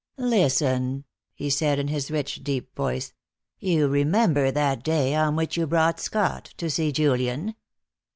"Listen," 0.17 1.03
he 1.31 1.51
said, 1.51 1.77
in 1.77 1.87
his 1.87 2.09
rich, 2.09 2.43
deep 2.43 2.75
voice; 2.75 3.13
"you 3.59 3.87
remember 3.87 4.49
that 4.49 4.81
day 4.81 5.13
on 5.13 5.35
which 5.35 5.57
you 5.57 5.67
brought 5.67 5.99
Scott 5.99 6.45
to 6.57 6.71
see 6.71 6.91
Julian. 6.91 7.53